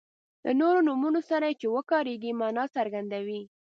[0.45, 3.41] له نورو نومونو سره چې وکاریږي معنا څرګندوي.